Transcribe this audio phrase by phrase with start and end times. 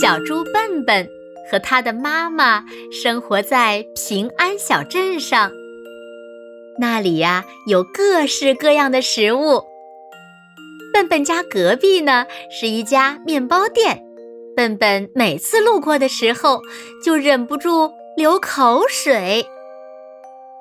[0.00, 1.08] 小猪笨笨
[1.48, 5.52] 和他的妈妈生活在平安小镇上，
[6.80, 9.62] 那里呀有各式各样的食物。
[10.92, 14.04] 笨笨家隔壁呢是一家面包店，
[14.56, 16.60] 笨笨每次路过的时候
[17.04, 19.46] 就忍不住流口水。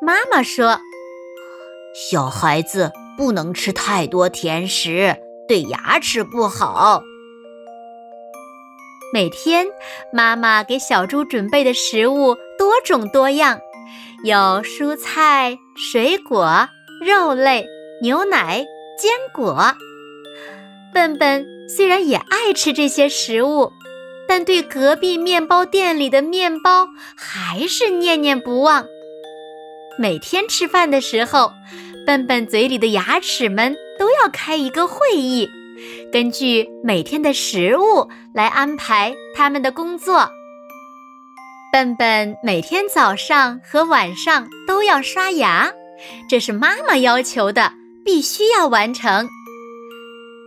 [0.00, 0.78] 妈妈说
[2.10, 7.02] ：“小孩子不能吃太多甜食，对牙齿不好。”
[9.10, 9.66] 每天，
[10.12, 13.58] 妈妈给小猪准备的食物多种多样，
[14.22, 16.68] 有蔬菜、水果、
[17.02, 17.66] 肉类、
[18.02, 18.66] 牛奶、
[18.98, 19.74] 坚果。
[20.92, 23.72] 笨笨虽然也爱吃这些食物，
[24.28, 28.84] 但对隔壁面包店里的面包还是念念不忘。
[29.98, 31.50] 每天吃饭的时候，
[32.06, 35.48] 笨笨嘴里的牙齿们都要开一个会议。
[36.12, 40.28] 根据每天的食物来安排他们的工作。
[41.70, 45.70] 笨笨每天早上和晚上都要刷牙，
[46.28, 47.72] 这是妈妈要求的，
[48.04, 49.28] 必须要完成。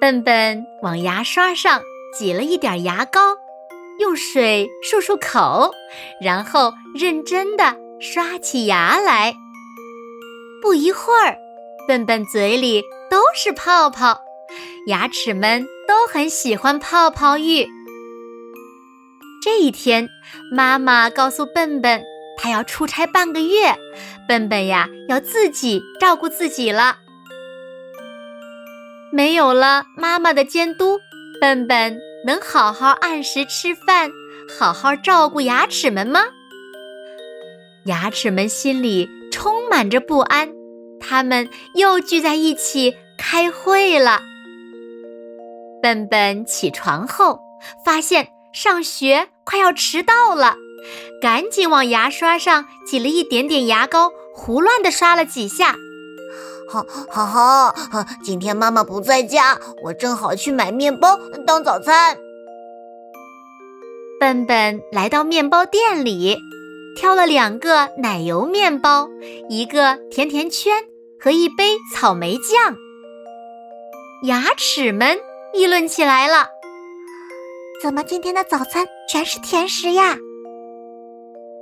[0.00, 1.82] 笨笨往牙刷上
[2.18, 3.20] 挤了一点牙膏，
[3.98, 5.70] 用水漱漱口，
[6.22, 9.34] 然后认真的刷起牙来。
[10.62, 11.36] 不一会儿，
[11.86, 14.18] 笨笨嘴里都是泡泡。
[14.86, 17.68] 牙齿们都很喜欢泡泡浴。
[19.42, 20.08] 这一天，
[20.52, 22.02] 妈妈告诉笨笨，
[22.36, 23.74] 她要出差半个月，
[24.28, 26.98] 笨笨呀要自己照顾自己了。
[29.12, 30.98] 没有了妈妈的监督，
[31.40, 34.10] 笨笨能好好按时吃饭，
[34.58, 36.20] 好好照顾牙齿们吗？
[37.86, 40.50] 牙齿们心里充满着不安，
[41.00, 44.20] 他们又聚在一起开会了。
[45.82, 47.40] 笨笨起床后，
[47.84, 50.56] 发现上学快要迟到了，
[51.20, 55.76] 赶紧往牙刷上挤了一点点牙膏，胡乱的刷了几下。
[56.68, 57.26] 好，好，
[57.72, 57.72] 好，
[58.22, 62.16] 今天妈妈不在家，我正好去买面包当早餐。
[64.20, 66.38] 笨笨来到面包店里，
[66.94, 69.08] 挑了两个奶油面包，
[69.48, 70.84] 一个甜甜圈
[71.18, 72.76] 和一杯草莓酱。
[74.24, 75.18] 牙齿们。
[75.52, 76.48] 议论起来了，
[77.82, 80.16] 怎么今天的早餐全是甜食呀？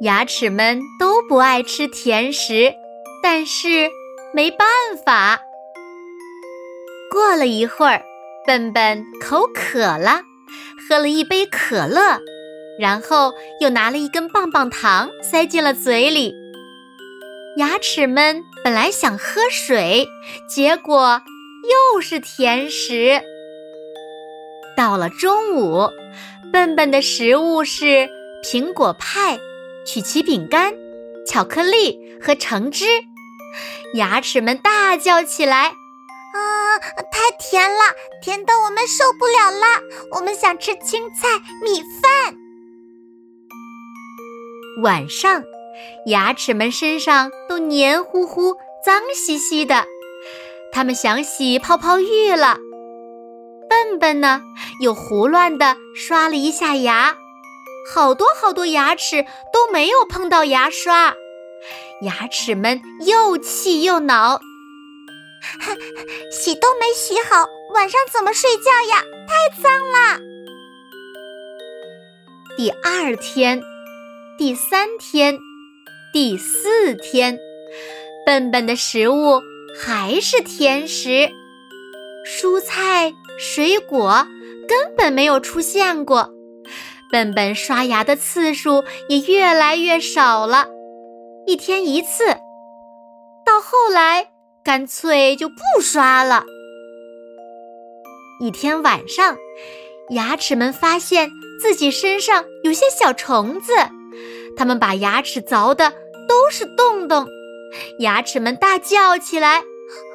[0.00, 2.72] 牙齿们都不爱吃甜食，
[3.22, 3.90] 但是
[4.32, 4.66] 没办
[5.04, 5.38] 法。
[7.10, 8.02] 过了一会儿，
[8.46, 10.22] 笨笨口渴了，
[10.88, 12.18] 喝了一杯可乐，
[12.80, 16.34] 然后又拿了一根棒棒糖塞进了嘴里。
[17.58, 20.08] 牙齿们本来想喝水，
[20.48, 21.20] 结果
[21.94, 23.20] 又是甜食。
[24.76, 25.88] 到了中午，
[26.52, 28.08] 笨笨的食物是
[28.42, 29.38] 苹果派、
[29.86, 30.74] 曲奇饼干、
[31.26, 32.84] 巧克力和橙汁。
[33.94, 35.68] 牙齿们大叫起来
[36.34, 37.78] ：“啊，太甜了，
[38.20, 39.66] 甜的我们受不了了！
[40.16, 42.36] 我们想吃青菜、米饭。”
[44.82, 45.44] 晚上，
[46.06, 49.86] 牙齿们身上都黏糊糊、脏兮兮的，
[50.72, 52.58] 他们想洗泡泡浴了。
[53.94, 54.42] 笨笨呢，
[54.80, 57.16] 又胡乱地刷了一下牙，
[57.94, 61.14] 好多好多牙齿都没有碰到牙刷，
[62.02, 64.40] 牙齿们又气又恼，
[66.32, 69.04] 洗都没洗好，晚上怎么睡觉呀？
[69.28, 70.20] 太脏了！
[72.56, 73.62] 第二天、
[74.36, 75.38] 第三天、
[76.12, 77.38] 第四天，
[78.26, 79.40] 笨笨的食物
[79.78, 81.30] 还是甜食，
[82.26, 83.14] 蔬菜。
[83.38, 84.26] 水果
[84.68, 86.30] 根本没有出现过，
[87.10, 90.68] 笨笨刷牙的次数也越来越少了，
[91.46, 92.26] 一天一次，
[93.44, 94.28] 到后来
[94.64, 96.44] 干脆就不刷了。
[98.40, 99.36] 一天晚上，
[100.10, 103.72] 牙齿们发现自己身上有些小虫子，
[104.56, 105.90] 它们把牙齿凿的
[106.28, 107.26] 都是洞洞，
[107.98, 109.62] 牙齿们大叫起来：“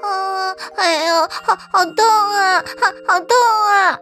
[0.04, 3.38] 啊，啊，哎呀，好好痛啊，好好痛
[3.68, 4.00] 啊！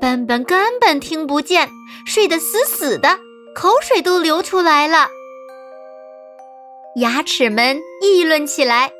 [0.00, 1.68] 笨笨根本听不见，
[2.06, 3.18] 睡得死死的，
[3.54, 5.08] 口水都流出来了。
[6.96, 8.90] 牙齿们议论起来：“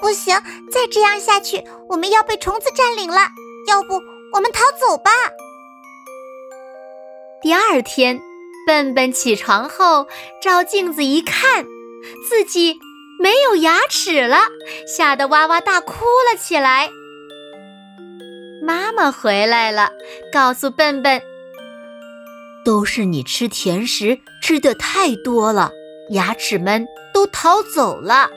[0.00, 0.34] 不行，
[0.72, 3.18] 再这样下去，我们要被虫子占领了。
[3.68, 3.94] 要不，
[4.32, 5.10] 我们逃走吧。”
[7.42, 8.20] 第二天，
[8.66, 10.06] 笨笨起床后
[10.40, 11.64] 照镜子一看，
[12.28, 12.78] 自己
[13.22, 14.38] 没有牙齿了，
[14.84, 16.90] 吓得哇哇大哭了起来。
[18.60, 19.92] 妈妈回来了，
[20.32, 21.22] 告诉笨笨
[22.66, 25.70] ：“都是你吃甜食吃的太多了，
[26.10, 26.84] 牙齿们
[27.14, 28.28] 都逃走了。”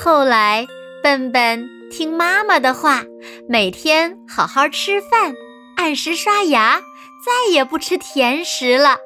[0.00, 0.64] 后来，
[1.02, 3.02] 笨笨听妈妈的话，
[3.48, 5.34] 每天好好吃饭，
[5.76, 6.80] 按时刷牙，
[7.26, 8.98] 再也不吃甜食了。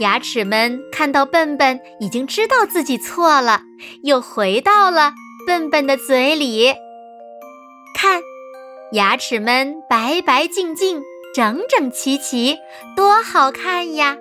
[0.00, 3.60] 牙齿们看到笨笨已经知道自己错了，
[4.02, 5.12] 又回到了
[5.46, 6.74] 笨笨的嘴里。
[7.94, 8.22] 看，
[8.92, 11.02] 牙齿们白白净净、
[11.34, 12.56] 整整齐齐，
[12.96, 14.16] 多好看呀！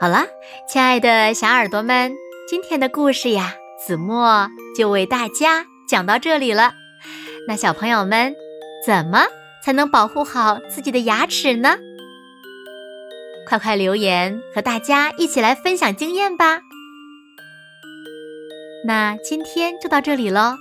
[0.00, 0.26] 好了，
[0.68, 2.14] 亲爱的小耳朵们，
[2.48, 6.72] 今天的故事呀，子墨就为大家讲到这里了。
[7.48, 8.32] 那小朋友们，
[8.86, 9.26] 怎么
[9.64, 11.76] 才能保护好自己的牙齿呢？
[13.48, 16.60] 快快留言和大家一起来分享经验吧！
[18.86, 20.54] 那今天就到这里喽，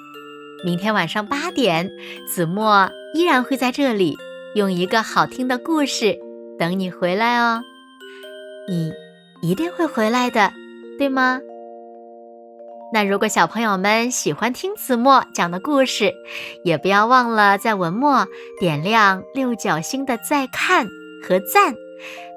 [0.65, 1.91] 明天晚上八点，
[2.27, 4.17] 子墨依然会在这里，
[4.55, 6.17] 用一个好听的故事
[6.57, 7.61] 等你回来哦。
[8.67, 8.91] 你
[9.41, 10.51] 一定会回来的，
[10.97, 11.39] 对吗？
[12.91, 16.13] 那如果小朋友们喜欢听子墨讲的故事，
[16.63, 18.27] 也不要忘了在文末
[18.59, 20.87] 点亮六角星的再看
[21.21, 21.75] 和赞，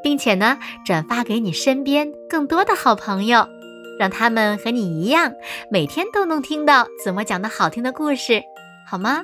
[0.02, 3.46] 并且呢，转发给你身边更多的好朋友。
[3.98, 5.32] 让他们和你一样，
[5.70, 8.42] 每天都能听到子墨讲的好听的故事，
[8.90, 9.22] 好吗？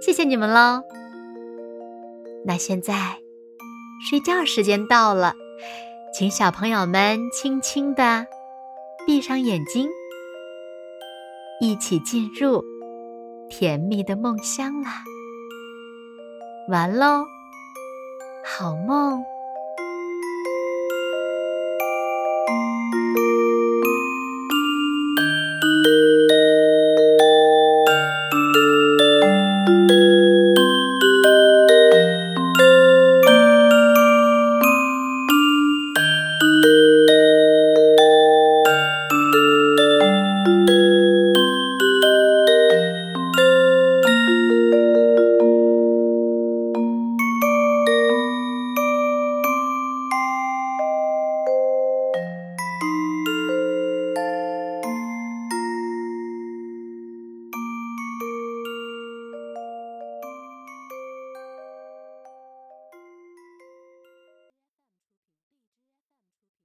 [0.00, 0.82] 谢谢你们喽。
[2.44, 3.16] 那现在
[4.08, 5.34] 睡觉时间到了，
[6.14, 8.26] 请小朋友们轻轻的
[9.04, 9.88] 闭上眼睛，
[11.60, 12.62] 一起进入
[13.48, 14.90] 甜蜜的梦乡啦。
[16.68, 17.24] 完喽，
[18.44, 19.22] 好梦。